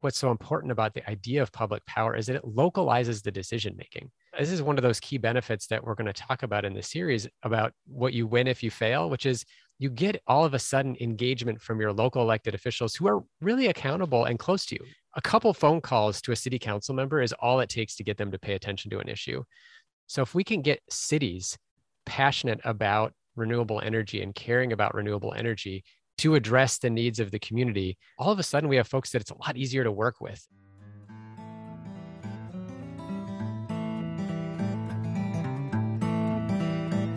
[0.00, 3.74] what's so important about the idea of public power is that it localizes the decision
[3.76, 4.10] making.
[4.38, 6.82] This is one of those key benefits that we're going to talk about in the
[6.82, 9.44] series about what you win if you fail, which is
[9.78, 13.66] you get all of a sudden engagement from your local elected officials who are really
[13.66, 14.84] accountable and close to you.
[15.14, 18.16] A couple phone calls to a city council member is all it takes to get
[18.16, 19.42] them to pay attention to an issue.
[20.06, 21.56] So if we can get cities
[22.06, 25.84] passionate about renewable energy and caring about renewable energy
[26.18, 29.22] to address the needs of the community, all of a sudden we have folks that
[29.22, 30.46] it's a lot easier to work with.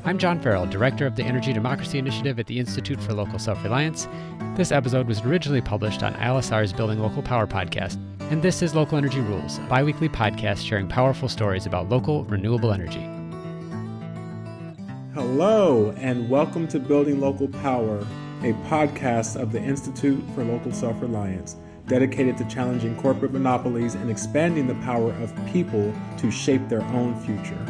[0.04, 3.64] I'm John Farrell, Director of the Energy Democracy Initiative at the Institute for Local Self
[3.64, 4.08] Reliance.
[4.56, 7.98] This episode was originally published on ILSR's Building Local Power podcast,
[8.32, 12.24] and this is Local Energy Rules, a bi weekly podcast sharing powerful stories about local
[12.26, 13.08] renewable energy.
[15.14, 18.06] Hello, and welcome to Building Local Power
[18.44, 24.10] a podcast of the Institute for Local Self Reliance, dedicated to challenging corporate monopolies and
[24.10, 27.64] expanding the power of people to shape their own future.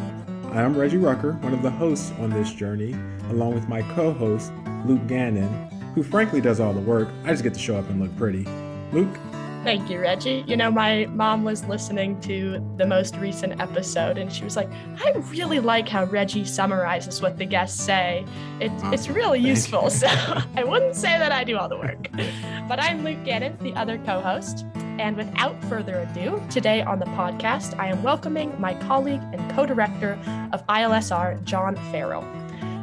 [0.54, 2.95] I am Reggie Rucker, one of the hosts on this journey,
[3.30, 4.54] along with my co host,
[4.86, 5.50] Luke Gannon,
[5.94, 7.10] who frankly does all the work.
[7.26, 8.45] I just get to show up and look pretty.
[8.94, 9.17] Luke?
[9.64, 10.44] Thank you, Reggie.
[10.48, 14.67] You know, my mom was listening to the most recent episode and she was like,
[15.06, 18.26] I really like how Reggie summarizes what the guests say.
[18.59, 19.89] It, oh, it's really useful.
[20.02, 22.08] So I wouldn't say that I do all the work.
[22.67, 24.66] But I'm Luke Gannon, the other co host.
[24.98, 29.66] And without further ado, today on the podcast, I am welcoming my colleague and co
[29.66, 30.17] director
[30.54, 32.23] of ILSR, John Farrell.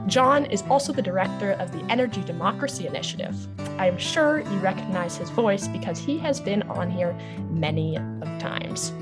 [0.09, 3.37] John is also the director of the Energy Democracy Initiative.
[3.79, 7.13] I am sure you recognize his voice because he has been on here
[7.51, 8.95] many of times.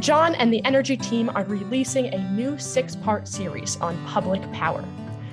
[0.00, 4.84] John and the Energy team are releasing a new six part series on public power.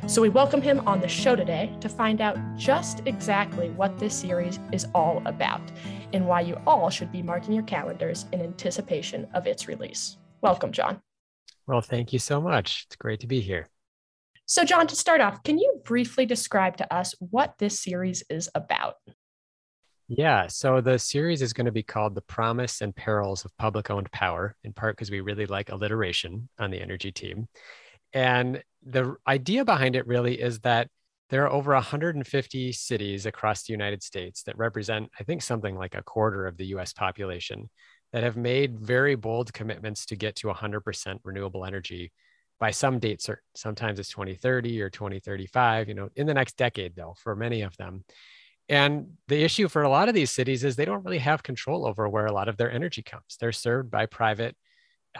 [0.06, 4.14] So we welcome him on the show today to find out just exactly what this
[4.14, 5.64] series is all about
[6.14, 10.18] and why you all should be marking your calendars in anticipation of its release.
[10.42, 11.02] Welcome, John.
[11.66, 12.86] Well, thank you so much.
[12.86, 13.68] It's great to be here.
[14.50, 18.50] So, John, to start off, can you briefly describe to us what this series is
[18.56, 18.96] about?
[20.08, 23.92] Yeah, so the series is going to be called The Promise and Perils of Public
[23.92, 27.50] Owned Power, in part because we really like alliteration on the energy team.
[28.14, 30.88] And the idea behind it really is that
[31.30, 35.94] there are over 150 cities across the United States that represent, I think, something like
[35.94, 37.70] a quarter of the US population
[38.14, 42.14] that have made very bold commitments to get to 100% renewable energy
[42.60, 43.44] by some date certain.
[43.56, 47.76] Sometimes it's 2030 or 2035, you know, in the next decade, though, for many of
[47.78, 48.04] them.
[48.70, 51.88] And the issue for a lot of these cities is they don't really have control
[51.88, 53.38] over where a lot of their energy comes.
[53.40, 54.56] They're served by private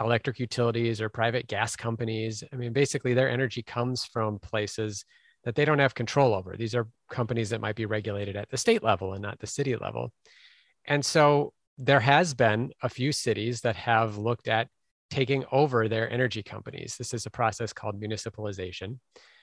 [0.00, 2.44] electric utilities or private gas companies.
[2.52, 5.04] I mean, basically, their energy comes from places
[5.44, 6.56] that they don't have control over.
[6.56, 9.76] These are companies that might be regulated at the state level and not the city
[9.76, 10.12] level.
[10.84, 14.68] And so there has been a few cities that have looked at
[15.10, 16.96] taking over their energy companies.
[16.96, 18.98] This is a process called municipalization.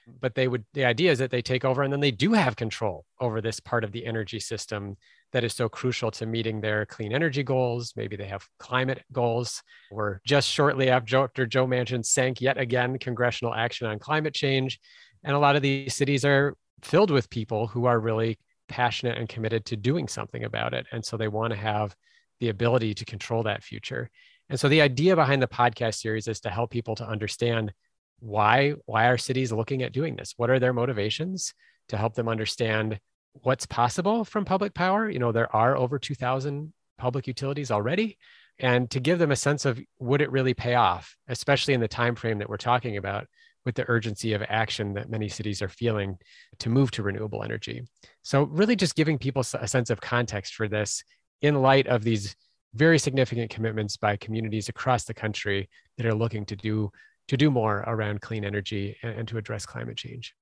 [0.08, 0.14] Mm.
[0.22, 2.56] But they would, the idea is that they take over and then they do have
[2.56, 4.96] control over this part of the energy system
[5.32, 7.94] that is so crucial to meeting their clean energy goals.
[7.96, 9.64] Maybe they have climate goals.
[9.92, 14.80] We're just shortly after Joe Manchin sank yet again congressional action on climate change.
[15.24, 18.38] And a lot of these cities are filled with people who are really
[18.70, 20.86] passionate and committed to doing something about it.
[20.92, 21.96] And so they want to have
[22.40, 24.10] the ability to control that future.
[24.50, 27.74] And so the idea behind the podcast series is to help people to understand
[28.20, 30.34] why why are cities looking at doing this?
[30.38, 31.54] What are their motivations
[31.90, 33.00] to help them understand
[33.34, 35.10] what's possible from public power?
[35.10, 38.18] You know, there are over 2000 public utilities already
[38.60, 41.88] and to give them a sense of would it really pay off, especially in the
[41.88, 43.28] time frame that we're talking about
[43.66, 46.18] with the urgency of action that many cities are feeling
[46.60, 47.84] to move to renewable energy.
[48.24, 51.04] So really just giving people a sense of context for this
[51.42, 52.36] in light of these
[52.76, 56.92] very significant commitments by communities across the country that are looking to do
[57.28, 60.36] to do more around clean energy and, and to address climate change.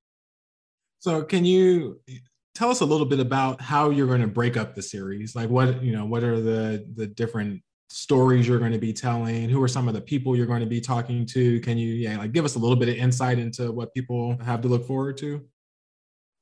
[0.99, 2.01] So can you
[2.55, 5.35] tell us a little bit about how you're going to break up the series?
[5.35, 9.49] Like what, you know, what are the the different stories you're going to be telling?
[9.49, 11.59] Who are some of the people you're going to be talking to?
[11.61, 14.61] Can you yeah, like give us a little bit of insight into what people have
[14.61, 15.45] to look forward to?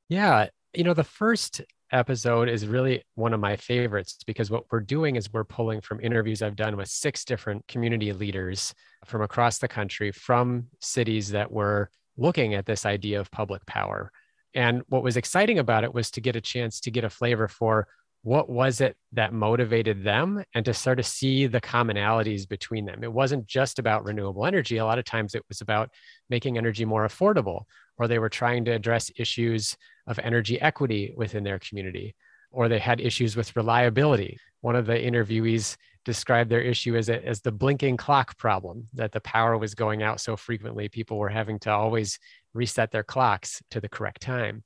[0.09, 1.61] Yeah, you know, the first
[1.91, 5.99] episode is really one of my favorites because what we're doing is we're pulling from
[6.01, 8.73] interviews I've done with six different community leaders
[9.05, 14.11] from across the country from cities that were looking at this idea of public power.
[14.53, 17.47] And what was exciting about it was to get a chance to get a flavor
[17.47, 17.87] for
[18.23, 23.03] what was it that motivated them and to start to see the commonalities between them.
[23.03, 24.77] It wasn't just about renewable energy.
[24.77, 25.89] A lot of times it was about
[26.29, 27.63] making energy more affordable,
[27.97, 29.75] or they were trying to address issues
[30.07, 32.15] of energy equity within their community.
[32.51, 34.37] or they had issues with reliability.
[34.61, 39.11] One of the interviewees described their issue as, a, as the blinking clock problem, that
[39.11, 42.19] the power was going out so frequently, people were having to always
[42.53, 44.63] reset their clocks to the correct time.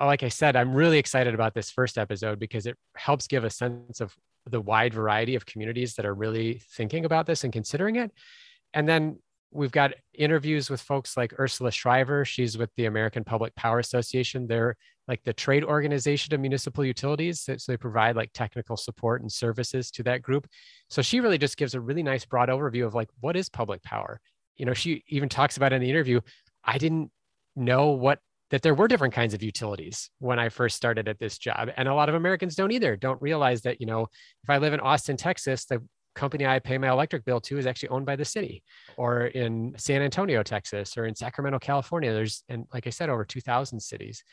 [0.00, 3.50] Like I said, I'm really excited about this first episode because it helps give a
[3.50, 4.14] sense of
[4.48, 8.10] the wide variety of communities that are really thinking about this and considering it.
[8.74, 9.18] And then
[9.50, 12.26] we've got interviews with folks like Ursula Schryver.
[12.26, 14.46] She's with the American Public Power Association.
[14.46, 14.76] They're
[15.08, 17.42] like the trade organization of municipal utilities.
[17.42, 20.48] So they provide like technical support and services to that group.
[20.90, 23.82] So she really just gives a really nice broad overview of like what is public
[23.82, 24.20] power.
[24.56, 26.20] You know, she even talks about in the interview,
[26.64, 27.10] I didn't
[27.54, 28.18] know what
[28.50, 31.70] that there were different kinds of utilities when I first started at this job.
[31.76, 34.02] And a lot of Americans don't either, don't realize that, you know,
[34.44, 35.82] if I live in Austin, Texas, the
[36.16, 38.62] company I pay my electric bill to is actually owned by the city,
[38.96, 42.12] or in San Antonio, Texas, or in Sacramento, California.
[42.12, 44.24] There's, and like I said, over 2,000 cities.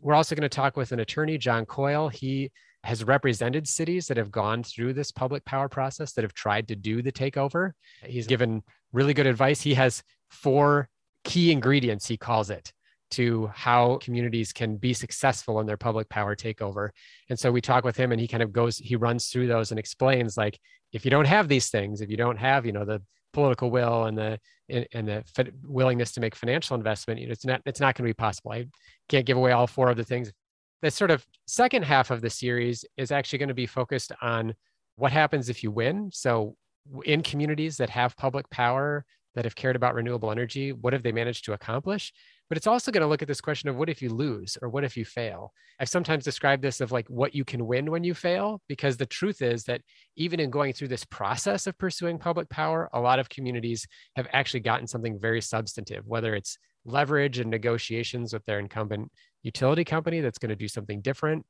[0.00, 2.08] We're also going to talk with an attorney, John Coyle.
[2.08, 2.50] He
[2.84, 6.76] has represented cities that have gone through this public power process that have tried to
[6.76, 7.72] do the takeover.
[8.04, 9.60] He's given really good advice.
[9.60, 10.88] He has four
[11.24, 12.72] key ingredients, he calls it,
[13.12, 16.90] to how communities can be successful in their public power takeover.
[17.30, 19.70] And so we talk with him and he kind of goes, he runs through those
[19.70, 20.58] and explains like,
[20.94, 23.02] if you don't have these things, if you don't have, you know, the
[23.32, 24.38] political will and the
[24.70, 25.24] and the
[25.64, 28.52] willingness to make financial investment, you know, it's not it's not going to be possible.
[28.52, 28.66] I
[29.08, 30.32] can't give away all four of the things.
[30.80, 34.54] The sort of second half of the series is actually going to be focused on
[34.96, 36.10] what happens if you win.
[36.12, 36.56] So
[37.04, 39.04] in communities that have public power
[39.34, 42.12] that have cared about renewable energy, what have they managed to accomplish?
[42.48, 44.68] But it's also going to look at this question of what if you lose or
[44.68, 45.52] what if you fail.
[45.80, 49.06] I've sometimes described this of like what you can win when you fail because the
[49.06, 49.80] truth is that
[50.16, 53.86] even in going through this process of pursuing public power a lot of communities
[54.16, 59.10] have actually gotten something very substantive whether it's leverage and negotiations with their incumbent
[59.42, 61.44] utility company that's going to do something different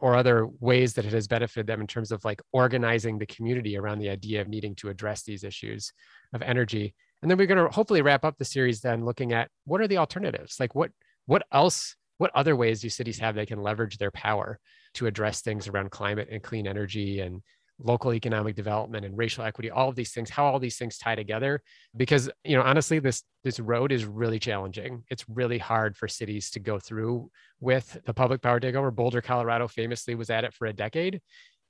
[0.00, 3.76] or other ways that it has benefited them in terms of like organizing the community
[3.76, 5.92] around the idea of needing to address these issues
[6.32, 9.50] of energy and then we're going to hopefully wrap up the series then looking at
[9.64, 10.58] what are the alternatives?
[10.60, 10.90] Like what
[11.26, 14.58] what else what other ways do cities have they can leverage their power
[14.94, 17.42] to address things around climate and clean energy and
[17.80, 19.70] local economic development and racial equity?
[19.70, 21.60] All of these things how all these things tie together?
[21.96, 25.02] Because you know honestly this this road is really challenging.
[25.10, 27.30] It's really hard for cities to go through
[27.60, 28.94] with the public power takeover.
[28.94, 31.20] Boulder colorado famously was at it for a decade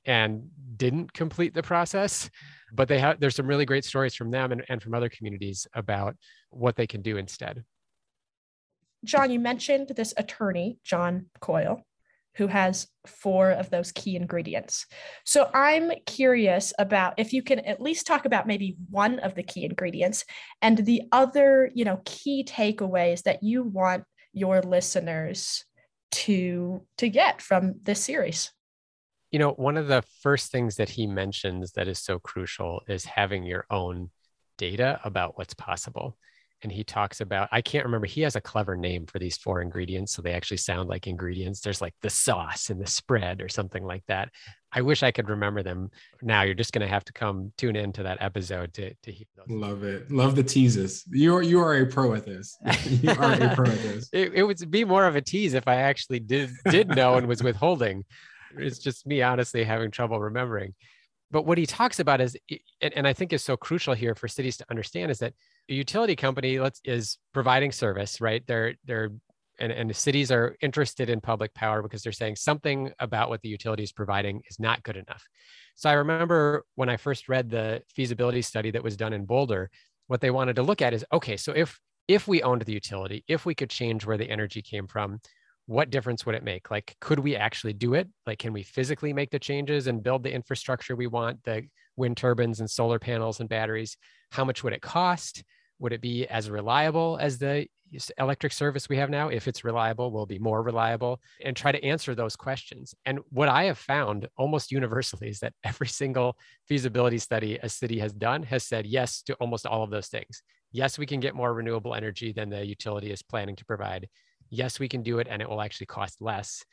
[0.08, 2.28] and didn't complete the process
[2.72, 5.66] but they have there's some really great stories from them and, and from other communities
[5.74, 6.16] about
[6.50, 7.64] what they can do instead.
[9.04, 11.82] John you mentioned this attorney john coyle
[12.36, 14.86] who has four of those key ingredients.
[15.24, 19.42] So i'm curious about if you can at least talk about maybe one of the
[19.42, 20.24] key ingredients
[20.62, 25.64] and the other you know key takeaways that you want your listeners
[26.10, 28.52] to to get from this series
[29.30, 33.04] you know, one of the first things that he mentions that is so crucial is
[33.04, 34.10] having your own
[34.56, 36.16] data about what's possible.
[36.62, 39.62] And he talks about, I can't remember, he has a clever name for these four
[39.62, 40.12] ingredients.
[40.12, 41.60] So they actually sound like ingredients.
[41.60, 44.30] There's like the sauce and the spread or something like that.
[44.72, 45.90] I wish I could remember them
[46.20, 46.42] now.
[46.42, 49.26] You're just going to have to come tune in to that episode to, to hear
[49.36, 49.46] those.
[49.48, 50.10] Love it.
[50.10, 51.04] Love the teases.
[51.12, 52.58] You are, you are a pro at this.
[53.02, 54.08] You are a pro at this.
[54.12, 57.28] it, it would be more of a tease if I actually did, did know and
[57.28, 58.04] was withholding
[58.56, 60.74] it's just me honestly having trouble remembering.
[61.30, 62.36] But what he talks about is
[62.80, 65.34] and, i think is so crucial here for cities to understand is that
[65.68, 68.42] a utility company let's is providing service right?
[68.46, 69.10] They're they're
[69.60, 73.42] and, and the cities are interested in public power because they're saying something about what
[73.42, 75.26] the utility is providing is not good enough.
[75.74, 79.70] So i remember when i first read the feasibility study that was done in boulder
[80.06, 81.78] what they wanted to look at is okay so if
[82.08, 85.20] if we owned the utility if we could change where the energy came from
[85.68, 86.70] what difference would it make?
[86.70, 88.08] Like, could we actually do it?
[88.26, 92.16] Like, can we physically make the changes and build the infrastructure we want, the wind
[92.16, 93.98] turbines and solar panels and batteries?
[94.32, 95.44] How much would it cost?
[95.78, 97.66] Would it be as reliable as the
[98.16, 99.28] electric service we have now?
[99.28, 102.94] If it's reliable, will be more reliable and try to answer those questions.
[103.04, 107.98] And what I have found almost universally is that every single feasibility study a city
[107.98, 110.42] has done has said yes to almost all of those things.
[110.72, 114.08] Yes, we can get more renewable energy than the utility is planning to provide
[114.50, 116.64] yes, we can do it and it will actually cost less.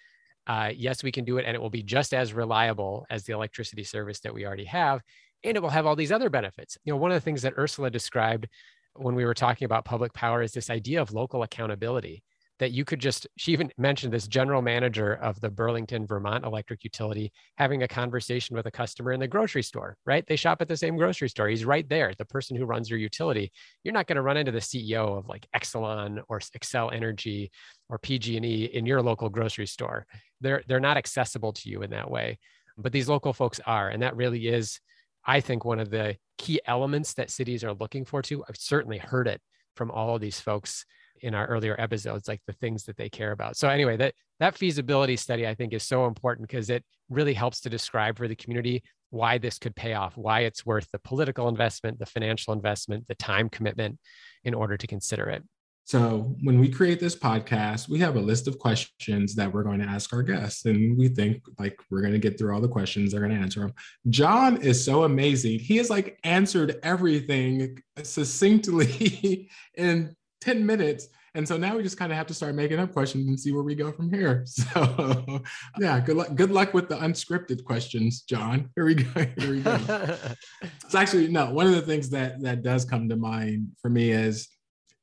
[0.48, 3.34] Uh, yes, we can do it and it will be just as reliable as the
[3.34, 5.01] electricity service that we already have.
[5.44, 6.77] And it will have all these other benefits.
[6.84, 8.48] You know, one of the things that Ursula described
[8.96, 12.24] when we were talking about public power is this idea of local accountability
[12.60, 16.84] that you could just she even mentioned this general manager of the burlington vermont electric
[16.84, 20.26] utility having a conversation with a customer in the grocery store right?
[20.28, 21.48] They shop at the same grocery store.
[21.48, 23.52] He's right there the person who runs your utility.
[23.84, 27.52] You're not going to run into the ceo of like exelon or xcel energy
[27.90, 30.06] or pg&e in your local grocery store.
[30.42, 32.38] They're they're not accessible to you in that way
[32.78, 34.82] but these local folks are and that really is
[35.26, 38.44] i think one of the key elements that cities are looking for too.
[38.48, 39.42] I've certainly heard it
[39.76, 40.86] from all of these folks
[41.25, 44.55] in our earlier episodes like the things that they care about so anyway that that
[44.55, 48.36] feasibility study i think is so important because it really helps to describe for the
[48.36, 53.05] community why this could pay off why it's worth the political investment the financial investment
[53.08, 53.98] the time commitment
[54.44, 55.44] in order to consider it
[55.88, 59.79] so when we create this podcast, we have a list of questions that we're going
[59.82, 62.67] to ask our guests, and we think like we're going to get through all the
[62.67, 63.12] questions.
[63.12, 63.74] They're going to answer them.
[64.10, 65.60] John is so amazing.
[65.60, 71.08] He has like answered everything succinctly in 10 minutes.
[71.36, 73.51] And so now we just kind of have to start making up questions and see
[73.51, 74.46] where we go from here.
[74.56, 75.44] So
[75.80, 76.36] yeah, good luck.
[76.36, 78.70] Good luck with the unscripted questions, John.
[78.75, 79.25] Here we go.
[79.38, 79.77] Here we go.
[80.62, 81.51] it's actually no.
[81.51, 84.48] One of the things that that does come to mind for me is,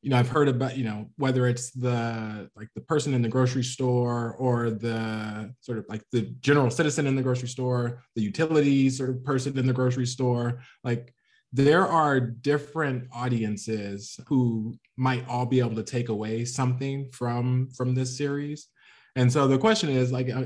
[0.01, 3.29] you know, I've heard about you know whether it's the like the person in the
[3.29, 8.23] grocery store or the sort of like the general citizen in the grocery store, the
[8.23, 11.15] utilities sort of person in the grocery store, like
[11.53, 17.95] there are different audiences who might all be able to take away something from from
[17.95, 18.69] this series.
[19.15, 20.45] And so the question is like uh,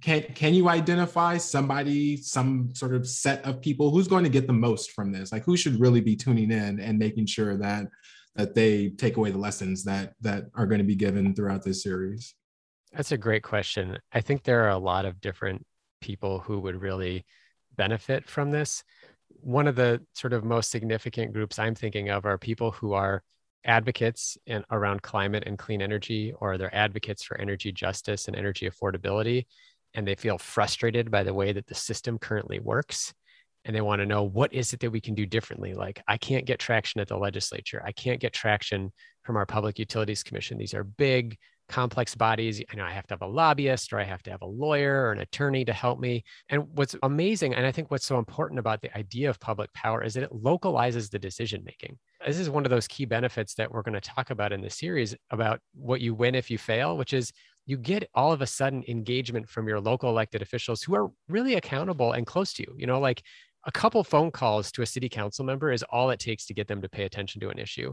[0.00, 4.46] can can you identify somebody some sort of set of people who's going to get
[4.46, 5.32] the most from this?
[5.32, 7.88] Like who should really be tuning in and making sure that
[8.34, 11.82] that they take away the lessons that that are going to be given throughout this
[11.82, 12.34] series?
[12.92, 13.98] That's a great question.
[14.12, 15.66] I think there are a lot of different
[16.00, 17.26] people who would really
[17.76, 18.82] benefit from this
[19.40, 23.22] one of the sort of most significant groups I'm thinking of are people who are
[23.64, 28.68] advocates in, around climate and clean energy, or they're advocates for energy justice and energy
[28.68, 29.46] affordability,
[29.94, 33.12] and they feel frustrated by the way that the system currently works.
[33.64, 35.74] And they want to know what is it that we can do differently?
[35.74, 37.82] Like, I can't get traction at the legislature.
[37.84, 38.92] I can't get traction
[39.24, 40.56] from our Public Utilities Commission.
[40.56, 41.36] These are big,
[41.68, 42.62] complex bodies.
[42.72, 45.04] I know I have to have a lobbyist or I have to have a lawyer
[45.04, 46.24] or an attorney to help me.
[46.48, 50.02] And what's amazing, and I think what's so important about the idea of public power
[50.02, 51.98] is that it localizes the decision making.
[52.26, 54.70] This is one of those key benefits that we're going to talk about in the
[54.70, 57.32] series about what you win if you fail, which is
[57.66, 61.54] you get all of a sudden engagement from your local elected officials who are really
[61.54, 62.74] accountable and close to you.
[62.78, 63.22] You know, like
[63.64, 66.68] a couple phone calls to a city council member is all it takes to get
[66.68, 67.92] them to pay attention to an issue.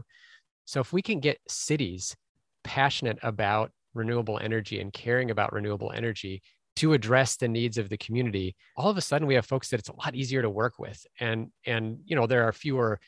[0.64, 2.16] So if we can get cities
[2.64, 6.42] passionate about renewable energy and caring about renewable energy
[6.76, 9.78] to address the needs of the community all of a sudden we have folks that
[9.78, 11.06] it's a lot easier to work with.
[11.20, 13.00] And and you know there are fewer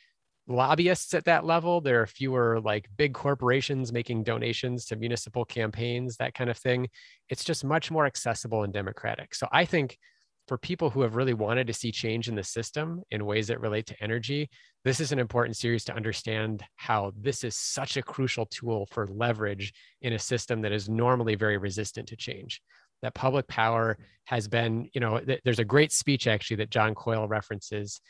[0.49, 1.81] lobbyists at that level.
[1.81, 6.89] There are fewer like big corporations making donations to municipal campaigns that kind of thing.
[7.29, 9.35] It's just much more accessible and democratic.
[9.35, 9.99] So i think
[10.47, 13.61] for people who have really wanted to see change in the system in ways that
[13.61, 14.49] relate to energy,
[14.85, 19.09] this is an important series to understand how this is such a crucial tool for
[19.09, 19.73] leverage
[20.03, 22.62] in a system that is normally very resistant to change.
[23.03, 26.95] That public power has been, you know, th- there's a great speech actually that John
[26.95, 28.00] Coyle references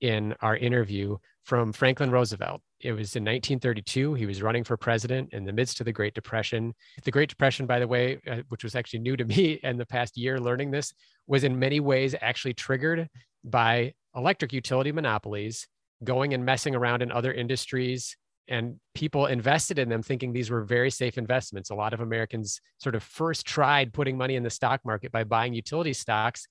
[0.00, 2.62] in our interview from Franklin Roosevelt.
[2.82, 4.14] It was in 1932.
[4.14, 6.74] He was running for president in the midst of the Great Depression.
[7.04, 9.86] The Great Depression, by the way, uh, which was actually new to me in the
[9.86, 10.92] past year learning this,
[11.26, 13.08] was in many ways actually triggered
[13.44, 15.66] by electric utility monopolies
[16.04, 18.16] going and messing around in other industries
[18.48, 21.70] and people invested in them thinking these were very safe investments.
[21.70, 25.24] A lot of Americans sort of first tried putting money in the stock market by
[25.24, 26.46] buying utility stocks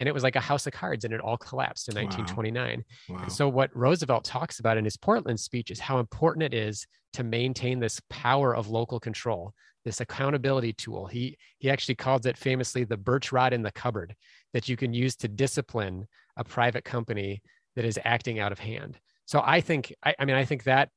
[0.00, 3.16] and it was like a house of cards and it all collapsed in 1929 wow.
[3.16, 3.28] Wow.
[3.28, 7.24] so what roosevelt talks about in his portland speech is how important it is to
[7.24, 9.52] maintain this power of local control
[9.84, 14.14] this accountability tool he he actually calls it famously the birch rod in the cupboard
[14.52, 17.42] that you can use to discipline a private company
[17.76, 20.88] that is acting out of hand so i think i, I mean i think that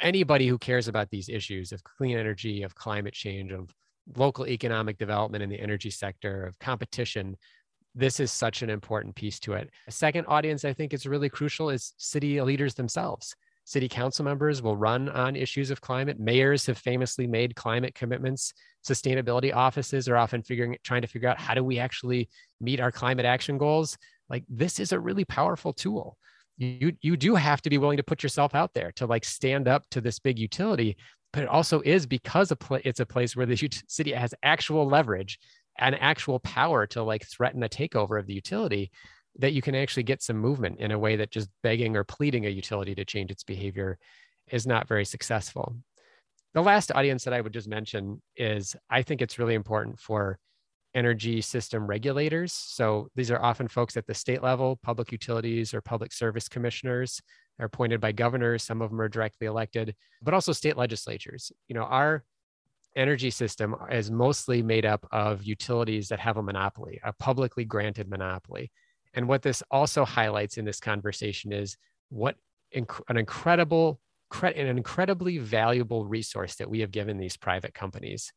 [0.00, 3.74] anybody who cares about these issues of clean energy of climate change of
[4.16, 7.36] local economic development in the energy sector of competition
[7.94, 9.70] this is such an important piece to it.
[9.88, 13.34] A second audience I think is really crucial is city leaders themselves.
[13.64, 16.18] City council members will run on issues of climate.
[16.18, 18.52] Mayors have famously made climate commitments.
[18.84, 22.28] Sustainability offices are often figuring trying to figure out how do we actually
[22.60, 23.96] meet our climate action goals.
[24.28, 26.16] Like this is a really powerful tool.
[26.56, 29.68] You you do have to be willing to put yourself out there to like stand
[29.68, 30.96] up to this big utility,
[31.32, 32.52] but it also is because
[32.84, 35.38] it's a place where the city has actual leverage
[35.80, 38.90] an actual power to like threaten a takeover of the utility
[39.38, 42.46] that you can actually get some movement in a way that just begging or pleading
[42.46, 43.98] a utility to change its behavior
[44.50, 45.76] is not very successful
[46.54, 50.38] the last audience that I would just mention is I think it's really important for
[50.94, 52.52] energy system regulators.
[52.52, 57.20] So these are often folks at the state level, public utilities or public service commissioners
[57.60, 58.64] are appointed by governors.
[58.64, 61.52] Some of them are directly elected, but also state legislatures.
[61.68, 62.24] You know, our
[62.96, 68.08] energy system is mostly made up of utilities that have a monopoly, a publicly granted
[68.08, 68.70] monopoly.
[69.14, 71.76] And what this also highlights in this conversation is
[72.10, 72.36] what
[72.74, 74.00] inc- an incredible,
[74.42, 78.32] an incredibly valuable resource that we have given these private companies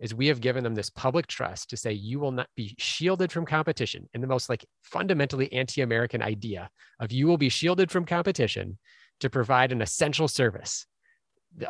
[0.00, 3.32] is we have given them this public trust to say you will not be shielded
[3.32, 8.04] from competition in the most like fundamentally anti-american idea of you will be shielded from
[8.04, 8.78] competition
[9.20, 10.86] to provide an essential service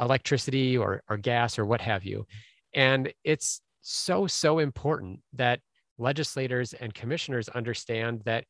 [0.01, 2.27] electricity or, or gas or what have you
[2.75, 5.61] and it's so so important that
[5.99, 8.45] legislators and commissioners understand that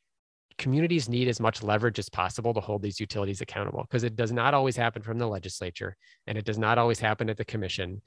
[0.58, 4.32] communities need as much leverage as possible to hold these utilities accountable because it does
[4.32, 8.02] not always happen from the legislature and it does not always happen at the commission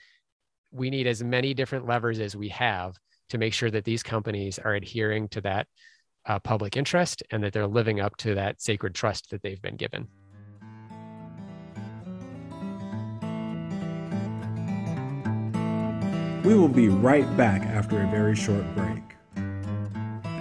[0.72, 2.96] we need as many different levers as we have
[3.30, 5.68] to make sure that these companies are adhering to that
[6.26, 9.76] uh, public interest and that they're living up to that sacred trust that they've been
[9.76, 10.08] given.
[16.44, 19.04] We will be right back after a very short break.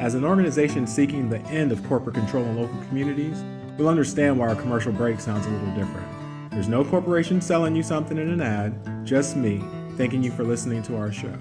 [0.00, 3.44] As an organization seeking the end of corporate control in local communities,
[3.76, 6.50] we'll understand why our commercial break sounds a little different.
[6.50, 9.62] There's no corporation selling you something in an ad, just me
[9.98, 11.38] thanking you for listening to our show.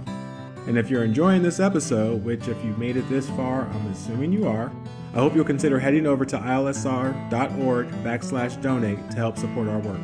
[0.68, 4.34] And if you're enjoying this episode, which if you've made it this far, I'm assuming
[4.34, 4.70] you are,
[5.14, 10.02] I hope you'll consider heading over to ilsr.org backslash donate to help support our work.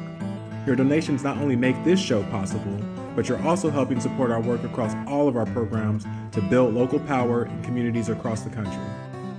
[0.65, 2.79] Your donations not only make this show possible,
[3.15, 6.99] but you're also helping support our work across all of our programs to build local
[6.99, 8.83] power in communities across the country.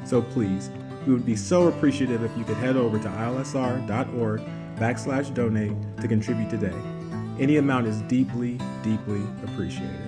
[0.05, 0.71] So please,
[1.07, 4.41] we would be so appreciative if you could head over to ilsr.org
[4.77, 6.75] backslash donate to contribute today.
[7.39, 10.01] Any amount is deeply, deeply appreciated.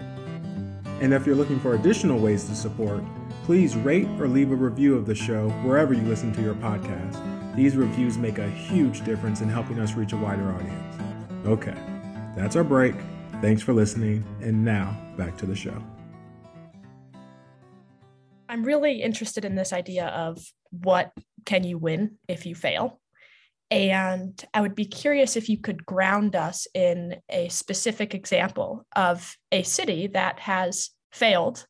[1.00, 3.04] And if you're looking for additional ways to support,
[3.44, 7.54] please rate or leave a review of the show wherever you listen to your podcast.
[7.54, 10.96] These reviews make a huge difference in helping us reach a wider audience.
[11.46, 11.76] Okay,
[12.37, 12.94] that's our break.
[13.40, 14.25] Thanks for listening.
[14.40, 15.80] And now back to the show.
[18.49, 21.12] I'm really interested in this idea of what
[21.45, 23.00] can you win if you fail?
[23.71, 29.37] And I would be curious if you could ground us in a specific example of
[29.53, 31.64] a city that has failed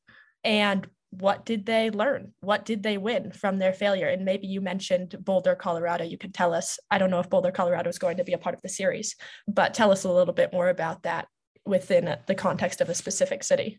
[0.45, 2.33] and what did they learn?
[2.41, 4.09] What did they win from their failure?
[4.09, 6.05] And maybe you mentioned Boulder, Colorado.
[6.05, 6.79] You could tell us.
[6.91, 9.17] I don't know if Boulder, Colorado is going to be a part of the series,
[9.47, 11.27] but tell us a little bit more about that
[11.69, 13.79] within the context of a specific city.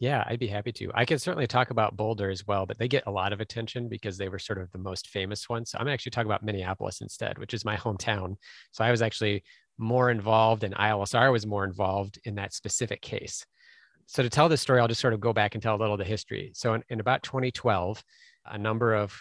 [0.00, 0.90] Yeah, I'd be happy to.
[0.94, 3.88] I can certainly talk about Boulder as well, but they get a lot of attention
[3.88, 5.70] because they were sort of the most famous ones.
[5.70, 8.34] So I'm actually talking about Minneapolis instead, which is my hometown.
[8.72, 9.44] So I was actually
[9.78, 13.46] more involved, and ILSR was more involved in that specific case.
[14.06, 15.94] So to tell this story, I'll just sort of go back and tell a little
[15.94, 16.52] of the history.
[16.54, 18.02] So in, in about 2012,
[18.46, 19.18] a number of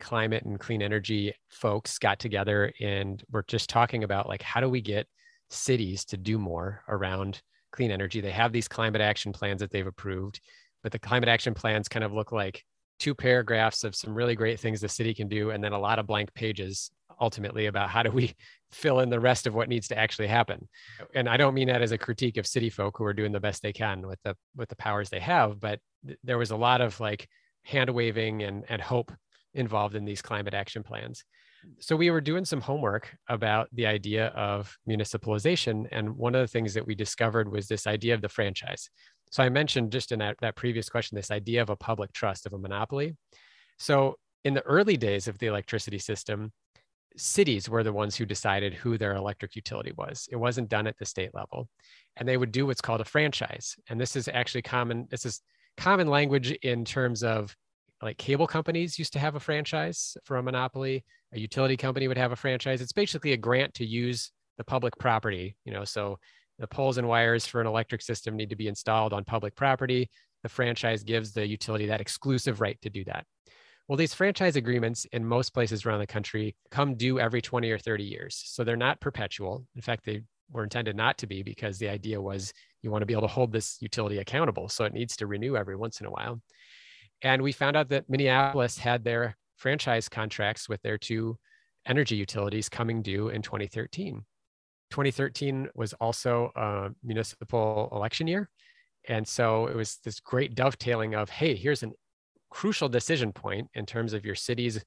[0.00, 4.68] climate and clean energy folks got together and were just talking about like how do
[4.68, 5.06] we get
[5.54, 8.20] cities to do more around clean energy.
[8.20, 10.40] They have these climate action plans that they've approved,
[10.82, 12.62] but the climate action plans kind of look like
[12.98, 15.98] two paragraphs of some really great things the city can do, and then a lot
[15.98, 16.90] of blank pages
[17.20, 18.34] ultimately about how do we
[18.70, 20.68] fill in the rest of what needs to actually happen.
[21.14, 23.40] And I don't mean that as a critique of city folk who are doing the
[23.40, 26.56] best they can with the with the powers they have, but th- there was a
[26.56, 27.28] lot of like
[27.64, 29.12] hand waving and, and hope
[29.54, 31.24] involved in these climate action plans
[31.78, 36.48] so we were doing some homework about the idea of municipalization and one of the
[36.48, 38.88] things that we discovered was this idea of the franchise.
[39.30, 42.46] So i mentioned just in that, that previous question this idea of a public trust
[42.46, 43.16] of a monopoly.
[43.78, 46.52] So in the early days of the electricity system
[47.16, 50.28] cities were the ones who decided who their electric utility was.
[50.30, 51.68] It wasn't done at the state level.
[52.16, 53.76] And they would do what's called a franchise.
[53.88, 55.40] And this is actually common this is
[55.76, 57.54] common language in terms of
[58.04, 62.18] like cable companies used to have a franchise for a monopoly a utility company would
[62.18, 62.80] have a franchise.
[62.80, 66.18] It's basically a grant to use the public property you know so
[66.60, 70.08] the poles and wires for an electric system need to be installed on public property.
[70.44, 73.24] The franchise gives the utility that exclusive right to do that.
[73.88, 77.78] Well these franchise agreements in most places around the country come due every 20 or
[77.78, 79.66] 30 years so they're not perpetual.
[79.74, 83.06] In fact they were intended not to be because the idea was you want to
[83.06, 86.06] be able to hold this utility accountable so it needs to renew every once in
[86.06, 86.40] a while
[87.22, 91.38] and we found out that Minneapolis had their franchise contracts with their two
[91.86, 94.24] energy utilities coming due in 2013.
[94.90, 98.48] 2013 was also a municipal election year.
[99.08, 101.90] And so it was this great dovetailing of, hey, here's a
[102.50, 104.82] crucial decision point in terms of your city's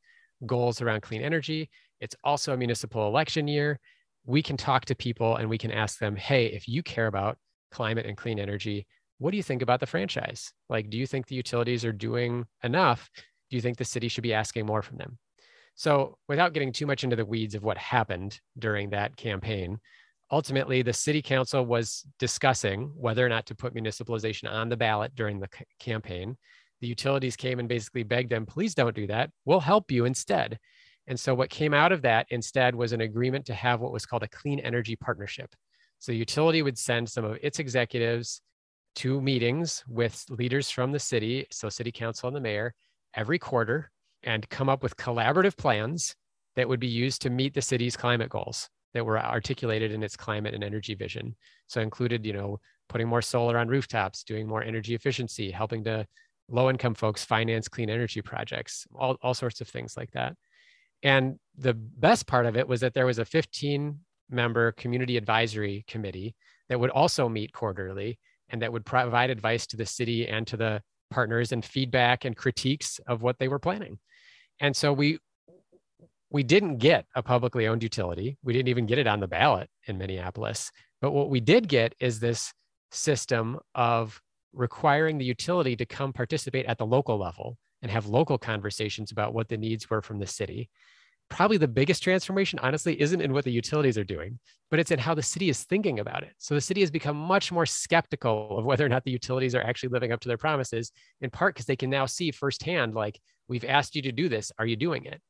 [0.45, 1.69] goals around clean energy.
[1.99, 3.79] It's also a municipal election year.
[4.27, 7.37] we can talk to people and we can ask them, hey, if you care about
[7.71, 8.85] climate and clean energy,
[9.19, 10.53] what do you think about the franchise?
[10.69, 13.10] Like, do you think the utilities are doing enough?
[13.49, 15.17] Do you think the city should be asking more from them?
[15.75, 19.80] So, without getting too much into the weeds of what happened during that campaign,
[20.32, 25.15] ultimately the city council was discussing whether or not to put municipalization on the ballot
[25.15, 26.36] during the c- campaign.
[26.82, 29.32] The utilities came and basically begged them, please don't do that.
[29.45, 30.60] We'll help you instead.
[31.08, 34.06] And so, what came out of that instead was an agreement to have what was
[34.06, 35.56] called a clean energy partnership.
[35.99, 38.41] So, the utility would send some of its executives
[38.97, 42.73] to meetings with leaders from the city, so city council and the mayor,
[43.13, 43.91] every quarter
[44.23, 46.15] and come up with collaborative plans
[46.55, 50.17] that would be used to meet the city's climate goals that were articulated in its
[50.17, 51.36] climate and energy vision.
[51.67, 56.07] So included, you know, putting more solar on rooftops, doing more energy efficiency, helping to
[56.49, 60.36] low income folks finance clean energy projects, all, all sorts of things like that.
[61.03, 63.99] And the best part of it was that there was a 15
[64.31, 66.36] member community advisory committee
[66.69, 68.17] that would also meet quarterly
[68.49, 72.36] and that would provide advice to the city and to the partners and feedback and
[72.36, 73.99] critiques of what they were planning.
[74.60, 75.19] And so we
[76.29, 78.38] we didn't get a publicly owned utility.
[78.43, 80.71] We didn't even get it on the ballot in Minneapolis.
[81.01, 82.53] But what we did get is this
[82.91, 84.21] system of
[84.53, 89.33] requiring the utility to come participate at the local level and have local conversations about
[89.33, 90.69] what the needs were from the city
[91.29, 94.99] probably the biggest transformation, honestly, isn't in what the utilities are doing, but it's in
[94.99, 96.33] how the city is thinking about it.
[96.37, 99.61] So the city has become much more skeptical of whether or not the utilities are
[99.61, 103.19] actually living up to their promises, in part because they can now see firsthand, like,
[103.47, 104.51] we've asked you to do this.
[104.57, 105.21] Are you doing it?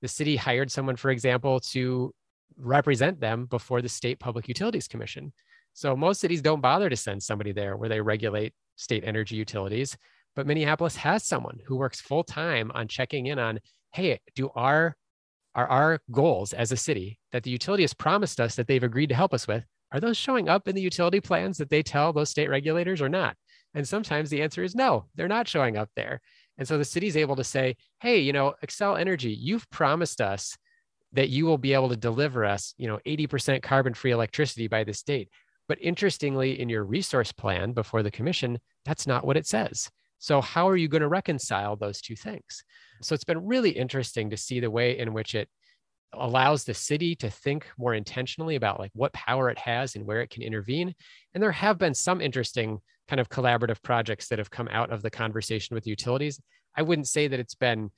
[0.00, 2.12] The city hired someone, for example, to
[2.56, 5.32] represent them before the State Public Utilities Commission.
[5.74, 9.96] So most cities don't bother to send somebody there where they regulate state energy utilities.
[10.34, 13.60] But Minneapolis has someone who works full time on checking in on
[13.92, 14.96] hey, do our
[15.54, 19.08] are our goals as a city that the utility has promised us that they've agreed
[19.08, 22.12] to help us with, are those showing up in the utility plans that they tell
[22.12, 23.36] those state regulators or not?
[23.74, 26.20] And sometimes the answer is no, they're not showing up there.
[26.58, 30.56] And so the city's able to say, hey, you know, Xcel Energy, you've promised us
[31.12, 34.84] that you will be able to deliver us, you know, 80% carbon free electricity by
[34.84, 35.28] this date.
[35.68, 39.90] But interestingly, in your resource plan before the commission, that's not what it says.
[40.22, 42.62] So, how are you going to reconcile those two things?
[43.02, 45.48] So, it's been really interesting to see the way in which it
[46.12, 50.20] allows the city to think more intentionally about like what power it has and where
[50.20, 50.94] it can intervene.
[51.34, 55.02] And there have been some interesting kind of collaborative projects that have come out of
[55.02, 56.40] the conversation with utilities.
[56.76, 57.90] I wouldn't say that it's been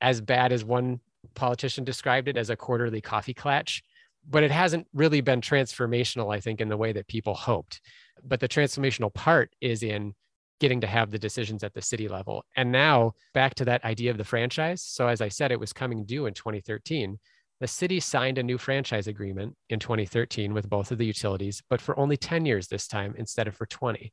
[0.00, 1.00] as bad as one
[1.34, 3.82] politician described it as a quarterly coffee clatch
[4.30, 7.80] but it hasn't really been transformational i think in the way that people hoped.
[8.24, 10.14] But the transformational part is in
[10.60, 12.44] getting to have the decisions at the city level.
[12.56, 14.82] And now back to that idea of the franchise.
[14.82, 17.18] So, as I said, it was coming due in 2013.
[17.60, 21.80] The city signed a new franchise agreement in 2013 with both of the utilities, but
[21.80, 24.12] for only 10 years this time instead of for 20.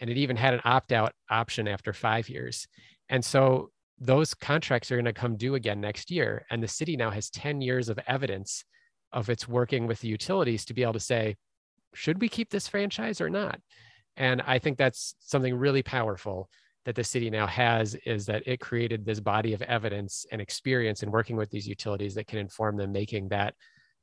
[0.00, 2.66] And it even had an opt out option after five years.
[3.08, 6.44] And so those contracts are going to come due again next year.
[6.50, 8.64] And the city now has 10 years of evidence
[9.12, 11.36] of its working with the utilities to be able to say,
[11.94, 13.60] should we keep this franchise or not?
[14.16, 16.48] And I think that's something really powerful
[16.84, 21.02] that the city now has is that it created this body of evidence and experience
[21.02, 23.54] in working with these utilities that can inform them making that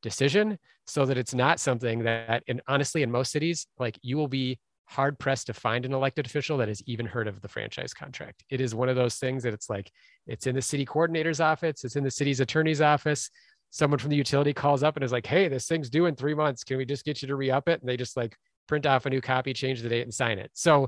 [0.02, 4.30] decision so that it's not something that and honestly in most cities like you will
[4.30, 7.93] be hard pressed to find an elected official that has even heard of the franchise
[7.93, 8.43] contract.
[8.50, 9.91] It is one of those things that it's like
[10.26, 13.30] it's in the city coordinator's office it's in the city's attorney's office.
[13.72, 16.34] Someone from the utility calls up and is like hey this thing's due in three
[16.34, 16.63] months.
[16.63, 17.82] Can we just get you to re-up it?
[17.82, 18.38] And they just like
[18.69, 20.51] print off a new copy, change the date, and sign it.
[20.53, 20.88] So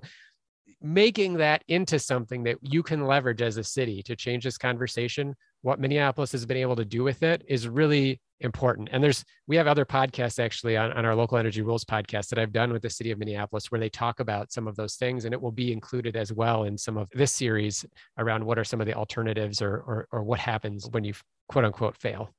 [0.82, 5.36] making that into something that you can leverage as a city to change this conversation
[5.64, 8.90] what minneapolis has been able to do with it is really important.
[8.92, 12.40] And there's we have other podcasts actually on, on our local energy rules podcast that
[12.40, 15.26] i've done with the city of minneapolis where they talk about some of those things
[15.26, 17.86] and it will be included as well in some of this series
[18.18, 21.14] around what are some of the alternatives or or, or what happens when you
[21.48, 22.30] quote unquote fail.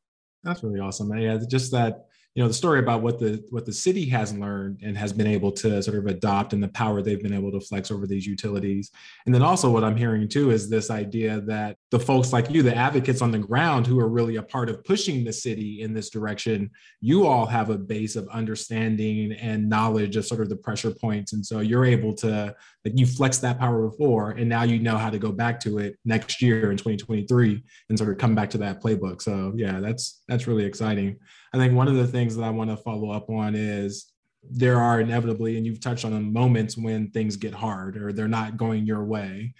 [0.42, 1.16] That's really awesome.
[1.16, 4.80] Yeah just that you know the story about what the what the city has learned
[4.82, 7.60] and has been able to sort of adopt and the power they've been able to
[7.60, 8.90] flex over these utilities.
[9.26, 12.62] And then also what i'm hearing too is this idea that the folks like you
[12.62, 15.92] the advocates on the ground who are really a part of pushing the city in
[15.92, 20.56] this direction you all have a base of understanding and knowledge of sort of the
[20.56, 21.32] pressure points.
[21.32, 24.96] And so you're able to like you flex that power before and now you know
[24.96, 28.48] how to go back to it next year in 2023 and sort of come back
[28.50, 29.20] to that playbook.
[29.20, 31.18] So yeah that's that's really exciting
[31.52, 34.12] I think one of the things that I want to follow up on is
[34.50, 38.28] there are inevitably, and you've touched on them, moments when things get hard or they're
[38.28, 39.54] not going your way.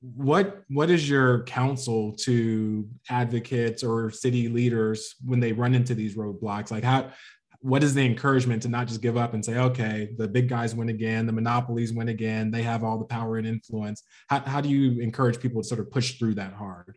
[0.00, 6.16] What what is your counsel to advocates or city leaders when they run into these
[6.16, 6.70] roadblocks?
[6.70, 7.10] Like how
[7.60, 10.74] what is the encouragement to not just give up and say, okay, the big guys
[10.74, 14.02] win again, the monopolies win again, they have all the power and influence.
[14.28, 16.96] How, how do you encourage people to sort of push through that hard?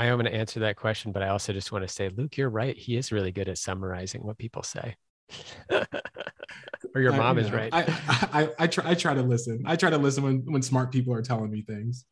[0.00, 2.38] I am going to answer that question, but I also just want to say, Luke,
[2.38, 2.74] you're right.
[2.74, 4.96] He is really good at summarizing what people say.
[5.70, 7.68] or your mom I, is know, right.
[7.70, 7.84] I,
[8.32, 9.62] I, I, try, I try to listen.
[9.66, 12.06] I try to listen when, when smart people are telling me things.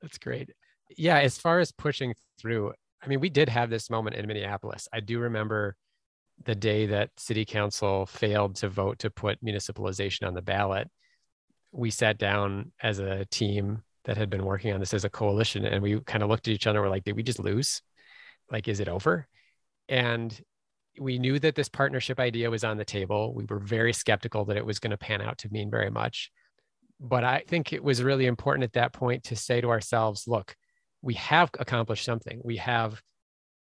[0.00, 0.50] That's great.
[0.96, 1.18] Yeah.
[1.18, 4.86] As far as pushing through, I mean, we did have this moment in Minneapolis.
[4.92, 5.74] I do remember
[6.44, 10.88] the day that city council failed to vote to put municipalization on the ballot.
[11.72, 15.66] We sat down as a team that had been working on this as a coalition
[15.66, 16.80] and we kind of looked at each other.
[16.80, 17.82] We're like, did we just lose?
[18.50, 19.26] Like, is it over?
[19.88, 20.38] And
[20.98, 23.34] we knew that this partnership idea was on the table.
[23.34, 26.30] We were very skeptical that it was going to pan out to mean very much.
[26.98, 30.54] But I think it was really important at that point to say to ourselves, look,
[31.02, 32.40] we have accomplished something.
[32.42, 33.02] We have,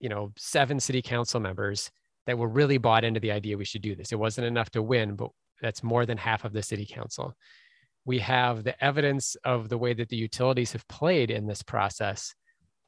[0.01, 1.91] you know, seven city council members
[2.27, 4.13] that were really bought into the idea we should do this.
[4.13, 5.31] It wasn't enough to win, but
[5.63, 7.35] that's more than half of the city council.
[8.05, 12.35] We have the evidence of the way that the utilities have played in this process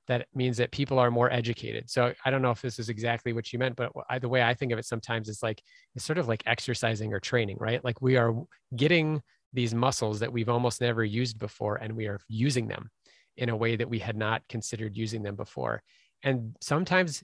[0.09, 1.91] that means that people are more educated.
[1.91, 4.43] So I don't know if this is exactly what you meant, but I, the way
[4.43, 5.61] I think of it sometimes is like
[5.95, 7.85] it's sort of like exercising or training, right?
[7.85, 8.35] Like we are
[8.77, 12.91] getting these muscles that we've almost never used before, and we are using them
[13.37, 15.83] in a way that we had not considered using them before.
[16.23, 17.23] And sometimes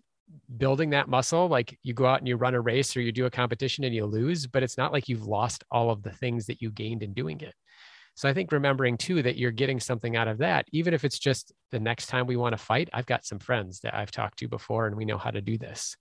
[0.57, 3.27] building that muscle, like you go out and you run a race or you do
[3.27, 6.47] a competition and you lose, but it's not like you've lost all of the things
[6.47, 7.55] that you gained in doing it.
[8.15, 11.19] So I think remembering too that you're getting something out of that, even if it's
[11.19, 14.39] just the next time we want to fight, I've got some friends that I've talked
[14.41, 15.97] to before and we know how to do this.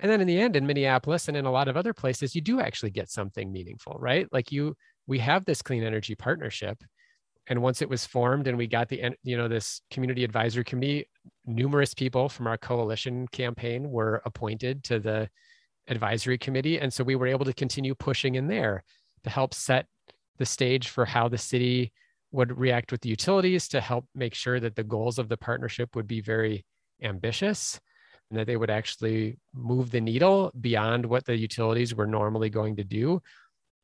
[0.00, 2.40] And then in the end, in Minneapolis and in a lot of other places, you
[2.40, 4.26] do actually get something meaningful, right?
[4.32, 4.76] Like you,
[5.06, 6.82] we have this clean energy partnership.
[7.48, 11.08] And once it was formed and we got the, you know, this community advisory committee,
[11.44, 15.28] numerous people from our coalition campaign were appointed to the
[15.88, 16.78] advisory committee.
[16.78, 18.84] And so we were able to continue pushing in there
[19.24, 19.86] to help set
[20.42, 21.92] the stage for how the city
[22.32, 25.94] would react with the utilities to help make sure that the goals of the partnership
[25.94, 26.64] would be very
[27.00, 27.78] ambitious
[28.28, 32.74] and that they would actually move the needle beyond what the utilities were normally going
[32.74, 33.22] to do.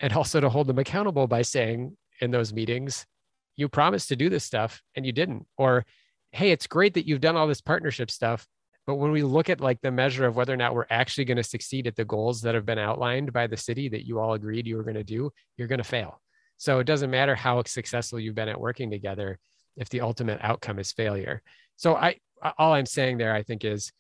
[0.01, 3.07] And also to hold them accountable by saying in those meetings,
[3.55, 5.47] you promised to do this stuff and you didn't.
[5.59, 5.87] Or,
[6.33, 8.49] hey, it's great that you've done all this partnership stuff.
[8.85, 11.37] But when we look at like the measure of whether or not we're actually going
[11.37, 14.33] to succeed at the goals that have been outlined by the city that you all
[14.33, 16.21] agreed you were going to do, you're going to fail.
[16.59, 19.39] So it doesn't matter how successful you've been at working together
[19.77, 21.43] if the ultimate outcome is failure.
[21.77, 22.17] So I
[22.59, 23.93] all I'm saying there I think is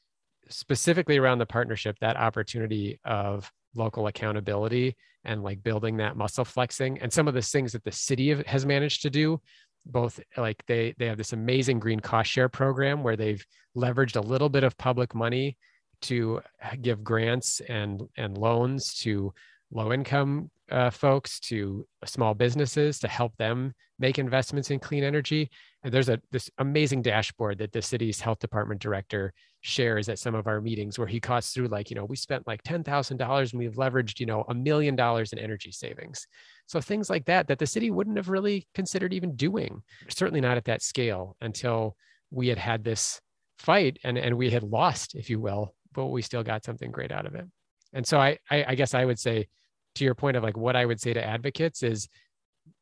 [0.48, 6.98] specifically around the partnership that opportunity of local accountability and like building that muscle flexing
[7.00, 9.40] and some of the things that the city has managed to do
[9.86, 13.44] both like they they have this amazing green cost share program where they've
[13.76, 15.56] leveraged a little bit of public money
[16.00, 19.32] to uh, give grants and and loans to
[19.70, 25.50] low income uh, folks to small businesses to help them make investments in clean energy.
[25.82, 30.34] And there's a this amazing dashboard that the city's health department director shares at some
[30.34, 33.58] of our meetings where he cuts through like, you know, we spent like $10,000 and
[33.58, 36.26] we've leveraged, you know, a million dollars in energy savings.
[36.66, 40.56] So things like that, that the city wouldn't have really considered even doing, certainly not
[40.56, 41.96] at that scale until
[42.30, 43.20] we had had this
[43.58, 47.10] fight and, and we had lost, if you will, but we still got something great
[47.10, 47.46] out of it.
[47.92, 49.48] And so I, I, I guess I would say
[49.96, 52.08] to your point of like what I would say to advocates is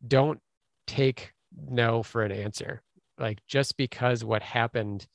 [0.07, 0.40] don't
[0.87, 2.83] take no for an answer.
[3.19, 5.07] Like just because what happened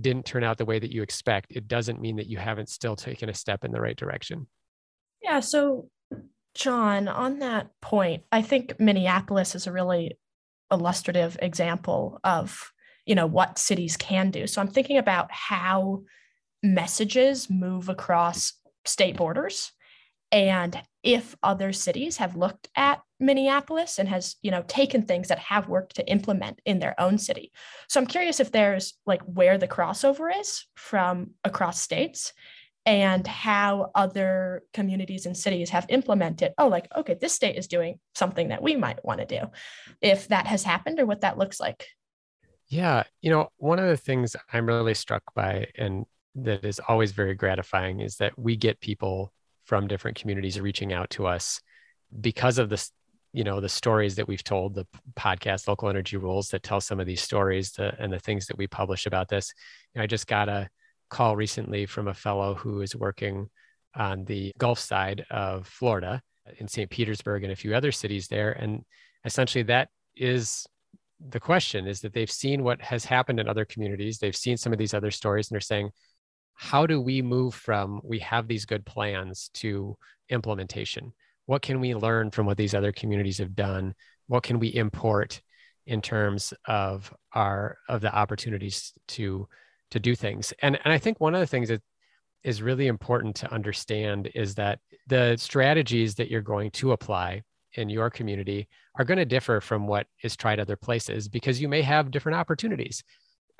[0.00, 2.96] didn't turn out the way that you expect, it doesn't mean that you haven't still
[2.96, 4.46] taken a step in the right direction.
[5.22, 5.40] Yeah.
[5.40, 5.88] So,
[6.54, 10.18] John, on that point, I think Minneapolis is a really
[10.70, 12.72] illustrative example of
[13.06, 14.46] you know what cities can do.
[14.46, 16.02] So I'm thinking about how
[16.62, 18.52] messages move across
[18.84, 19.72] state borders.
[20.30, 25.38] And if other cities have looked at minneapolis and has you know taken things that
[25.38, 27.52] have worked to implement in their own city.
[27.88, 32.32] So i'm curious if there's like where the crossover is from across states
[32.84, 38.00] and how other communities and cities have implemented oh like okay this state is doing
[38.14, 39.46] something that we might want to do
[40.00, 41.86] if that has happened or what that looks like.
[42.68, 47.12] Yeah you know one of the things i'm really struck by and that is always
[47.12, 49.32] very gratifying is that we get people
[49.64, 51.60] from different communities reaching out to us
[52.20, 52.90] because of this
[53.32, 57.00] you know the stories that we've told the podcast local energy rules that tell some
[57.00, 59.52] of these stories to, and the things that we publish about this.
[59.94, 60.68] You know, i just got a
[61.08, 63.48] call recently from a fellow who is working
[63.94, 66.22] on the gulf side of florida
[66.58, 68.52] in st petersburg and a few other cities there.
[68.52, 68.84] And
[69.24, 70.66] essentially that is
[71.28, 74.18] the question is that they've seen what has happened in other communities.
[74.18, 75.90] They've seen some of these other stories and they're saying
[76.62, 79.96] how do we move from we have these good plans to
[80.28, 81.12] implementation?
[81.46, 83.94] What can we learn from what these other communities have done?
[84.28, 85.42] What can we import
[85.86, 89.48] in terms of our of the opportunities to
[89.90, 90.54] to do things?
[90.62, 91.82] And and I think one of the things that
[92.44, 97.42] is really important to understand is that the strategies that you're going to apply
[97.74, 101.68] in your community are going to differ from what is tried other places because you
[101.68, 103.02] may have different opportunities.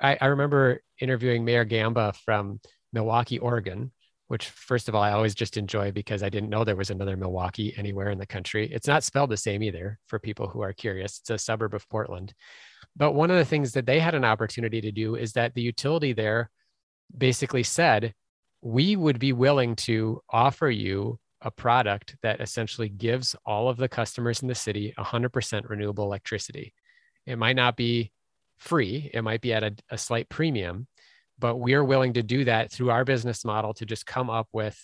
[0.01, 2.61] I, I remember interviewing Mayor Gamba from
[2.93, 3.91] Milwaukie, Oregon,
[4.27, 7.17] which first of all, I always just enjoy because I didn't know there was another
[7.17, 8.69] Milwaukee anywhere in the country.
[8.71, 11.19] It's not spelled the same either for people who are curious.
[11.19, 12.33] It's a suburb of Portland.
[12.95, 15.61] But one of the things that they had an opportunity to do is that the
[15.61, 16.49] utility there
[17.15, 18.13] basically said,
[18.61, 23.89] we would be willing to offer you a product that essentially gives all of the
[23.89, 26.73] customers in the city 100% renewable electricity.
[27.25, 28.11] It might not be
[28.57, 30.87] free, it might be at a, a slight premium,
[31.43, 34.47] but we are willing to do that through our business model to just come up
[34.53, 34.79] with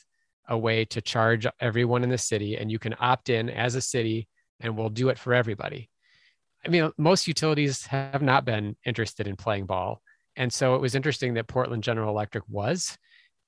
[0.50, 3.82] a way to charge everyone in the city and you can opt in as a
[3.82, 4.28] city
[4.60, 5.90] and we'll do it for everybody.
[6.66, 10.02] I mean, most utilities have not been interested in playing ball.
[10.36, 12.98] And so it was interesting that Portland General Electric was.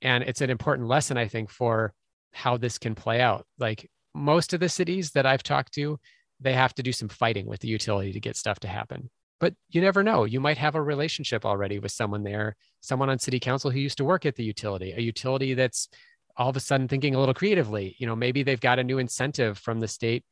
[0.02, 1.93] And it's an important lesson, I think, for
[2.32, 3.45] how this can play out.
[3.60, 6.00] Like most of the cities that I've talked to,
[6.39, 9.10] they have to do some fighting with the utility to get stuff to happen.
[9.41, 10.23] But you never know.
[10.23, 13.97] You might have a relationship already with someone there, someone on city council who used
[13.97, 15.89] to work at the utility, a utility that's
[16.38, 17.95] all of a sudden thinking a little creatively.
[17.97, 20.23] You know, maybe they've got a new incentive from the state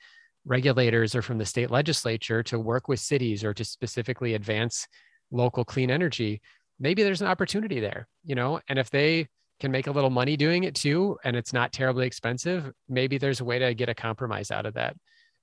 [0.45, 4.87] regulators or from the state legislature to work with cities or to specifically advance
[5.31, 6.39] local clean energy.
[6.79, 9.27] Maybe there's an opportunity there, you know, and if they
[9.59, 13.41] can make a little money doing it too and it's not terribly expensive maybe there's
[13.41, 14.95] a way to get a compromise out of that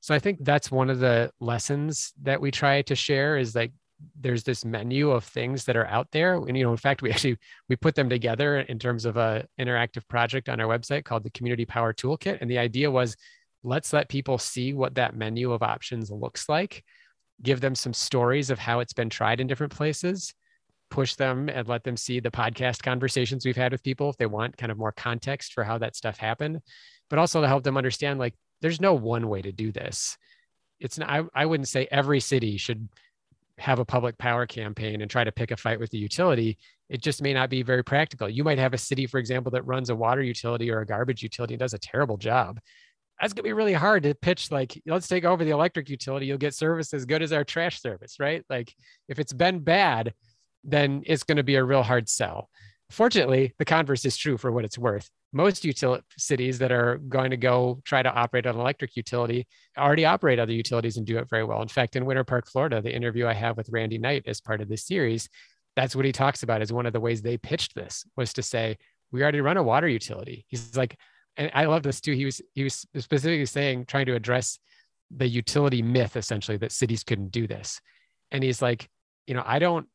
[0.07, 3.73] so i think that's one of the lessons that we try to share is like
[4.21, 6.35] there's this menu of things that are out there.
[6.35, 7.39] And you know in fact we actually
[7.71, 11.31] we put them together in terms of a interactive project on our website called the
[11.31, 12.39] community power toolkit.
[12.43, 13.17] And the idea was
[13.63, 16.85] let's let people see what that menu of options looks like
[17.43, 20.35] give them some stories of how it's been tried in different places
[20.89, 24.27] push them and let them see the podcast conversations we've had with people if they
[24.27, 26.61] want kind of more context for how that stuff happened
[27.11, 30.17] but also to help them understand like there's no one way to do this.
[30.81, 32.89] It's not I, I wouldn't say every city should
[33.59, 36.59] have a public power campaign and try to pick a fight with the utility.
[36.91, 38.29] It just may not be very practical.
[38.29, 41.23] You might have a city for example that runs a water utility or a garbage
[41.23, 42.61] utility and does a terrible job.
[43.21, 46.27] That's going to be really hard to pitch like let's take over the electric utility.
[46.27, 48.45] You'll get service as good as our trash service right?
[48.51, 48.75] Like
[49.09, 50.13] if it's been bad
[50.67, 52.51] then it's going to be a real hard sell.
[52.91, 55.09] Fortunately, the converse is true for what it's worth.
[55.37, 59.47] Most utility cities that are going to go try to operate an electric utility
[59.77, 61.61] already operate other utilities and do it very well.
[61.61, 64.63] In fact, in Winter Park, Florida, the interview I have with Randy Knight as part
[64.63, 65.29] of this series,
[65.77, 68.43] that's what he talks about as one of the ways they pitched this was to
[68.43, 68.79] say,
[69.13, 70.47] we already run a water utility.
[70.49, 70.99] He's like,
[71.37, 72.13] and I love this too.
[72.13, 74.59] He was he was specifically saying, trying to address
[75.15, 77.79] the utility myth essentially that cities couldn't do this.
[78.31, 78.89] And he's like,
[79.27, 79.87] you know, I don't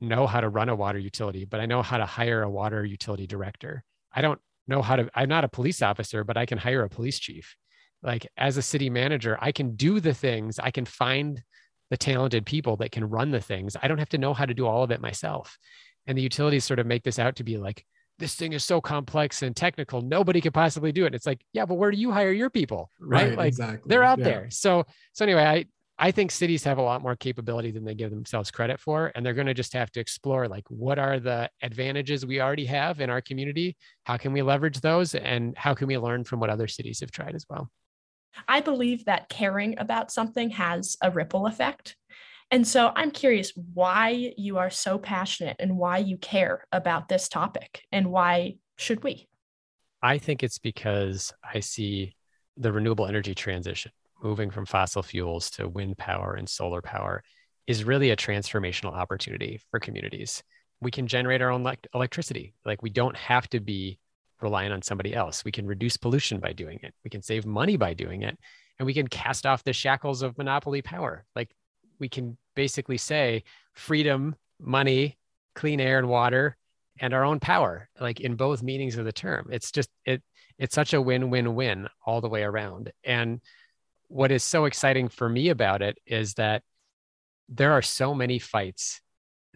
[0.00, 2.82] know how to run a water utility, but I know how to hire a water
[2.82, 3.84] utility director.
[4.10, 6.88] I don't know how to, I'm not a police officer, but I can hire a
[6.88, 7.56] police chief.
[8.02, 11.42] Like as a city manager, I can do the things, I can find
[11.90, 13.76] the talented people that can run the things.
[13.80, 15.58] I don't have to know how to do all of it myself.
[16.06, 17.84] And the utilities sort of make this out to be like,
[18.18, 21.14] this thing is so complex and technical, nobody could possibly do it.
[21.14, 22.90] It's like, yeah, but where do you hire your people?
[22.98, 23.28] Right.
[23.28, 23.88] right like exactly.
[23.88, 24.24] they're out yeah.
[24.24, 24.46] there.
[24.50, 25.66] So, so anyway, I,
[25.98, 29.12] I think cities have a lot more capability than they give themselves credit for.
[29.14, 32.66] And they're going to just have to explore like, what are the advantages we already
[32.66, 33.76] have in our community?
[34.04, 35.14] How can we leverage those?
[35.14, 37.70] And how can we learn from what other cities have tried as well?
[38.46, 41.96] I believe that caring about something has a ripple effect.
[42.50, 47.28] And so I'm curious why you are so passionate and why you care about this
[47.28, 49.28] topic and why should we?
[50.02, 52.14] I think it's because I see
[52.58, 53.92] the renewable energy transition
[54.26, 57.22] moving from fossil fuels to wind power and solar power
[57.68, 60.42] is really a transformational opportunity for communities.
[60.80, 62.52] We can generate our own le- electricity.
[62.64, 63.98] Like we don't have to be
[64.40, 65.44] relying on somebody else.
[65.44, 66.92] We can reduce pollution by doing it.
[67.04, 68.36] We can save money by doing it.
[68.78, 71.24] And we can cast off the shackles of monopoly power.
[71.36, 71.50] Like
[72.00, 75.16] we can basically say freedom, money,
[75.54, 76.56] clean air and water,
[76.98, 79.48] and our own power, like in both meanings of the term.
[79.52, 80.22] It's just it
[80.58, 82.90] it's such a win-win-win all the way around.
[83.04, 83.40] And
[84.08, 86.62] what is so exciting for me about it is that
[87.48, 89.00] there are so many fights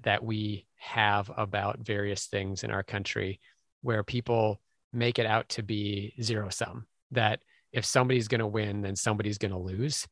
[0.02, 3.40] that we have about various things in our country
[3.82, 4.60] where people
[4.92, 7.40] make it out to be zero sum that
[7.72, 10.06] if somebody's going to win then somebody's going to lose.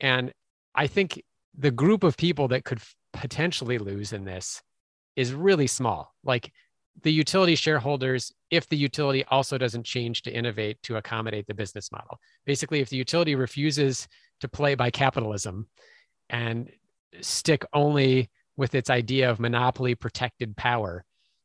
[0.00, 0.32] And
[0.74, 1.22] i think
[1.58, 2.80] the group of people that could
[3.12, 4.62] potentially lose in this
[5.16, 6.14] is really small.
[6.24, 6.52] Like
[7.02, 11.90] the utility shareholders if the utility also doesn't change to innovate to accommodate the business
[11.92, 12.18] model.
[12.46, 14.08] Basically, if the utility refuses
[14.40, 15.66] to play by capitalism
[16.28, 16.70] and
[17.20, 21.04] stick only with its idea of monopoly protected power,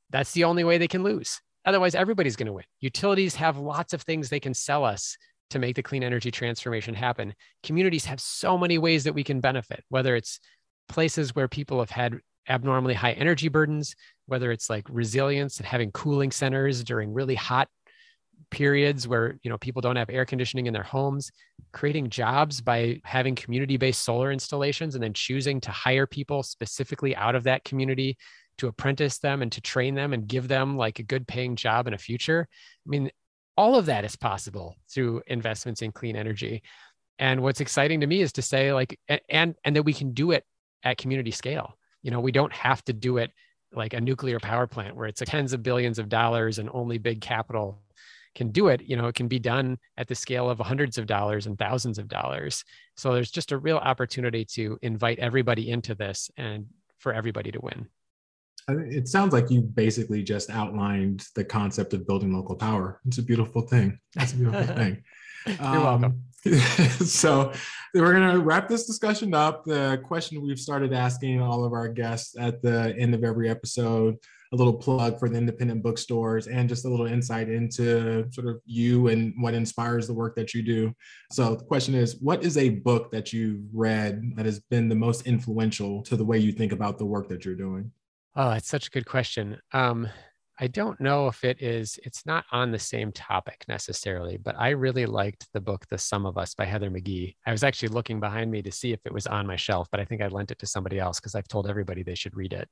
[0.09, 1.41] that's the only way they can lose.
[1.65, 2.65] Otherwise, everybody's going to win.
[2.79, 5.17] Utilities have lots of things they can sell us
[5.49, 7.33] to make the clean energy transformation happen.
[7.63, 10.39] Communities have so many ways that we can benefit, whether it's
[10.87, 13.95] places where people have had abnormally high energy burdens,
[14.27, 17.67] whether it's like resilience and having cooling centers during really hot
[18.51, 21.31] periods where you know people don't have air conditioning in their homes
[21.73, 27.35] creating jobs by having community-based solar installations and then choosing to hire people specifically out
[27.35, 28.17] of that community
[28.57, 31.87] to apprentice them and to train them and give them like a good paying job
[31.87, 32.47] in a future.
[32.85, 33.09] I mean
[33.57, 36.61] all of that is possible through investments in clean energy.
[37.19, 40.31] And what's exciting to me is to say like and and that we can do
[40.31, 40.43] it
[40.83, 43.31] at community scale you know we don't have to do it
[43.73, 47.19] like a nuclear power plant where it's tens of billions of dollars and only big
[47.19, 47.81] capital
[48.35, 48.81] can do it.
[48.83, 51.97] You know it can be done at the scale of hundreds of dollars and thousands
[51.97, 52.63] of dollars.
[52.95, 56.67] So there's just a real opportunity to invite everybody into this and
[56.99, 57.87] for everybody to win.
[58.67, 63.01] It sounds like you basically just outlined the concept of building local power.
[63.07, 63.97] It's a beautiful thing.
[64.15, 65.03] It's a beautiful thing.
[65.47, 66.23] You're welcome
[67.05, 67.51] so
[67.95, 69.65] we're going to wrap this discussion up.
[69.65, 74.15] The question we've started asking all of our guests at the end of every episode,
[74.53, 78.61] a little plug for the independent bookstores and just a little insight into sort of
[78.65, 80.93] you and what inspires the work that you do.
[81.31, 84.95] So the question is, what is a book that you've read that has been the
[84.95, 87.91] most influential to the way you think about the work that you're doing?
[88.35, 89.57] Oh, it's such a good question.
[89.71, 90.09] Um,
[90.57, 94.69] I don't know if it is, it's not on the same topic necessarily, but I
[94.69, 97.35] really liked the book, The Sum of Us by Heather McGhee.
[97.45, 99.99] I was actually looking behind me to see if it was on my shelf, but
[99.99, 102.53] I think I lent it to somebody else because I've told everybody they should read
[102.53, 102.69] it.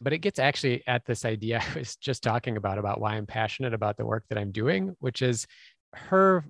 [0.00, 3.26] But it gets actually at this idea I was just talking about, about why I'm
[3.26, 5.46] passionate about the work that I'm doing, which is
[5.94, 6.44] her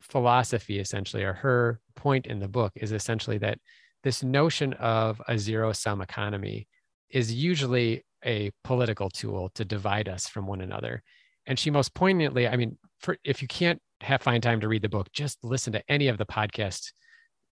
[0.00, 3.58] philosophy essentially, or her point in the book is essentially that
[4.02, 6.66] this notion of a zero sum economy
[7.10, 11.02] is usually a political tool to divide us from one another.
[11.46, 14.82] And she most poignantly, I mean, for, if you can't have find time to read
[14.82, 16.92] the book, just listen to any of the podcast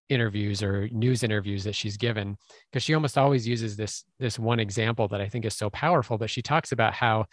[0.09, 2.37] interviews or news interviews that she's given
[2.71, 6.17] because she almost always uses this this one example that I think is so powerful
[6.17, 7.25] but she talks about how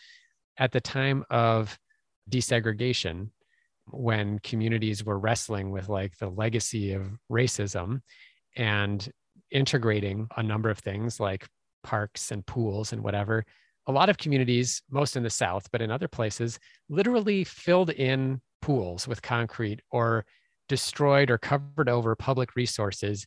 [0.56, 1.78] at the time of
[2.30, 3.28] desegregation
[3.90, 8.00] when communities were wrestling with like the legacy of racism
[8.56, 9.06] and
[9.50, 11.46] integrating a number of things like
[11.82, 13.44] parks and pools and whatever,
[13.86, 16.58] a lot of communities, most in the South, but in other places,
[16.88, 20.24] literally filled in pools with concrete or
[20.68, 23.26] destroyed or covered over public resources,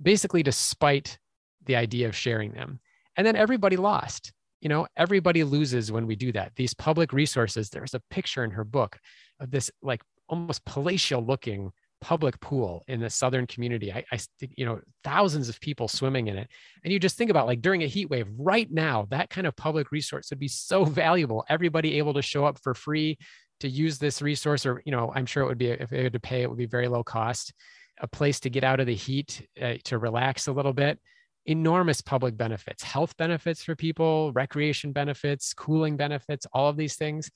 [0.00, 1.18] basically despite
[1.66, 2.80] the idea of sharing them.
[3.16, 4.32] And then everybody lost.
[4.60, 6.52] You know, everybody loses when we do that.
[6.56, 8.98] These public resources, there's a picture in her book
[9.40, 13.92] of this like almost palatial looking public pool in the southern community.
[13.92, 14.18] I, I
[14.56, 16.48] you know thousands of people swimming in it.
[16.84, 19.56] And you just think about like during a heat wave right now that kind of
[19.56, 21.44] public resource would be so valuable.
[21.48, 23.18] Everybody able to show up for free
[23.60, 26.12] to use this resource or you know i'm sure it would be if they had
[26.12, 27.52] to pay it would be very low cost.
[28.00, 31.00] A place to get out of the heat uh, to relax a little bit.
[31.46, 37.30] Enormous public benefits health benefits for people recreation benefits cooling benefits all of these things.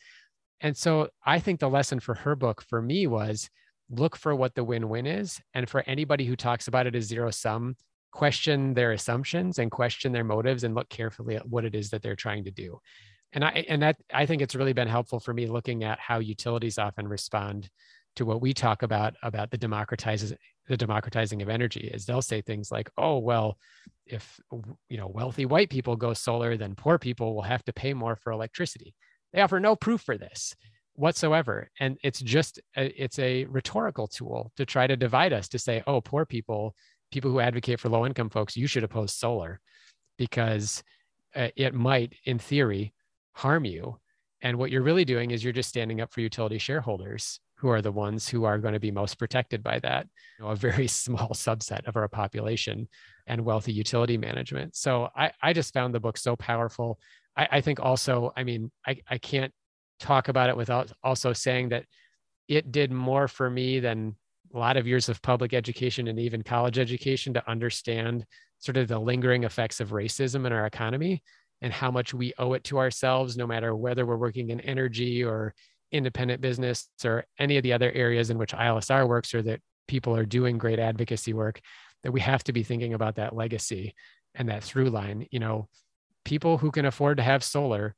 [0.60, 3.50] And so i think the lesson for her book for me was
[3.93, 7.30] look for what the win-win is and for anybody who talks about it as zero
[7.30, 7.76] sum
[8.11, 12.03] question their assumptions and question their motives and look carefully at what it is that
[12.03, 12.78] they're trying to do.
[13.32, 16.18] And i and that i think it's really been helpful for me looking at how
[16.18, 17.70] utilities often respond
[18.16, 20.36] to what we talk about about the democratizes
[20.68, 23.57] the democratizing of energy is they'll say things like oh well
[24.07, 24.38] if
[24.90, 28.16] you know wealthy white people go solar then poor people will have to pay more
[28.16, 28.95] for electricity.
[29.32, 30.55] They offer no proof for this
[30.95, 35.59] whatsoever and it's just a, it's a rhetorical tool to try to divide us to
[35.59, 36.74] say oh poor people
[37.11, 39.61] people who advocate for low income folks you should oppose solar
[40.18, 40.82] because
[41.34, 42.93] uh, it might in theory
[43.32, 43.99] harm you.
[44.43, 47.80] And what you're really doing is you're just standing up for utility shareholders who are
[47.80, 50.07] the ones who are going to be most protected by that
[50.38, 52.88] you know, a very small subset of our population
[53.26, 54.74] and wealthy utility management.
[54.74, 56.99] So i, I just found the book so powerful.
[57.36, 59.53] I, I think also i mean I, I can't
[60.03, 61.84] talk about it without also saying that
[62.48, 64.16] it did more for me than
[64.55, 68.26] a lot of years of public education and even college education to understand
[68.59, 71.22] sort of the lingering effects of racism in our economy
[71.62, 75.24] and how much we owe it to ourselves, no matter whether we're working in energy
[75.24, 75.55] or
[75.92, 80.16] independent business or any of the other areas in which ILSR works or that people
[80.16, 81.61] are doing great advocacy work,
[82.03, 83.94] that we have to be thinking about that legacy
[84.34, 85.26] and that through line.
[85.30, 85.68] You know,
[86.24, 87.94] people who can afford to have solar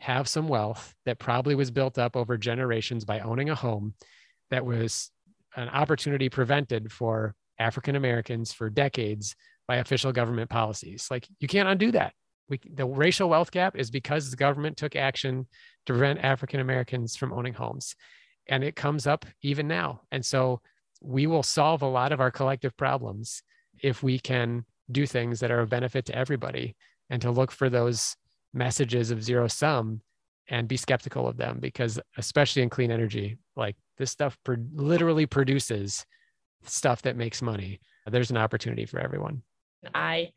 [0.00, 3.94] have some wealth that probably was built up over generations by owning a home
[4.50, 5.10] that was
[5.56, 9.34] an opportunity prevented for African Americans for decades
[9.66, 11.08] by official government policies.
[11.10, 12.14] Like you can't undo that.
[12.48, 15.46] We, the racial wealth gap is because the government took action
[15.86, 17.94] to prevent African Americans from owning homes.
[18.48, 20.02] And it comes up even now.
[20.10, 20.62] And so
[21.02, 23.42] we will solve a lot of our collective problems
[23.82, 26.74] if we can do things that are of benefit to everybody
[27.10, 28.16] and to look for those
[28.52, 30.00] messages of zero sum
[30.48, 35.26] and be skeptical of them because especially in clean energy like this stuff pro- literally
[35.26, 36.06] produces
[36.64, 37.80] stuff that makes money.
[38.06, 39.42] There's an opportunity for everyone.
[39.94, 40.30] I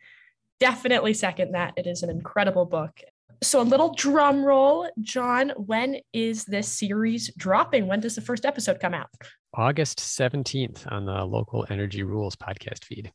[0.60, 1.74] definitely second that.
[1.78, 3.00] It is an incredible book.
[3.44, 7.88] So a little drum roll john when is this series dropping?
[7.88, 9.10] When does the first episode come out?
[9.56, 13.12] August 17th on the local energy rules podcast feed.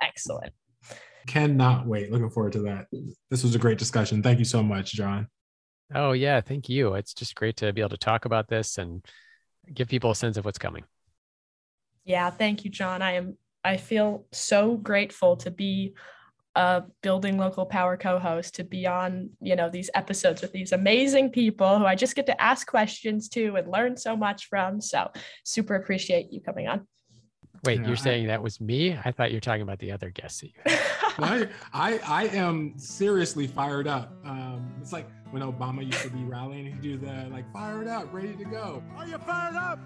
[0.00, 0.52] Excellent
[1.26, 2.86] cannot wait looking forward to that
[3.30, 5.28] this was a great discussion thank you so much john
[5.94, 6.40] Oh, yeah.
[6.40, 6.94] Thank you.
[6.94, 9.04] It's just great to be able to talk about this and
[9.72, 10.84] give people a sense of what's coming.
[12.04, 12.30] Yeah.
[12.30, 13.02] Thank you, John.
[13.02, 15.94] I am, I feel so grateful to be
[16.54, 21.28] a building local power co-host to be on you know these episodes with these amazing
[21.28, 25.10] people who i just get to ask questions to and learn so much from so
[25.44, 26.86] super appreciate you coming on
[27.66, 29.92] wait yeah, you're I, saying that was me i thought you were talking about the
[29.92, 30.76] other guests that you
[31.18, 36.22] I, I i am seriously fired up um it's like when Obama used to be
[36.24, 38.82] rallying, he'd do the like fired up, ready to go.
[38.96, 39.78] Are you fired up?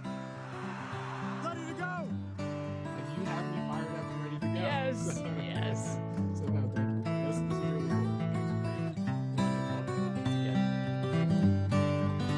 [1.45, 2.09] Ready to go?
[2.39, 4.53] And you have me fired up and ready to go.
[4.53, 5.16] Yes.
[5.16, 5.97] So, yes.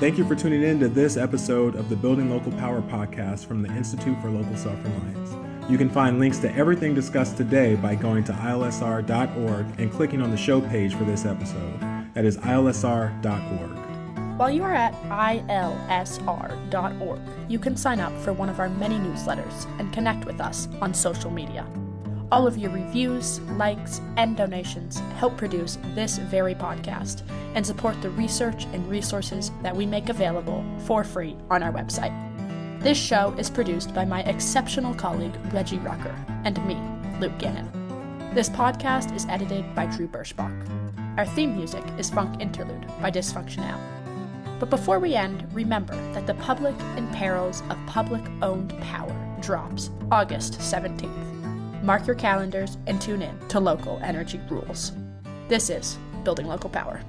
[0.03, 3.63] Thank you for tuning in to this episode of the Building Local Power podcast from
[3.63, 5.71] the Institute for Local Self Reliance.
[5.71, 10.33] You can find links to everything discussed today by going to ilsr.org and clicking on
[10.33, 11.79] the show page for this episode.
[12.15, 13.79] That is ilsr.org.
[14.41, 14.93] While you are at
[15.49, 20.67] ilsr.org, you can sign up for one of our many newsletters and connect with us
[20.81, 21.65] on social media.
[22.33, 27.21] All of your reviews, likes, and donations help produce this very podcast
[27.55, 32.11] and support the research and resources that we make available for free on our website.
[32.81, 36.79] This show is produced by my exceptional colleague Reggie Rucker and me,
[37.21, 37.71] Luke Gannon.
[38.35, 41.19] This podcast is edited by Drew Birschbach.
[41.19, 43.79] Our theme music is Funk Interlude by Dysfunctional.
[44.59, 49.91] But before we end, remember that The Public in Perils of Public Owned Power drops
[50.11, 51.42] August 17th.
[51.83, 54.93] Mark your calendars and tune in to Local Energy Rules.
[55.49, 57.01] This is Building Local Power.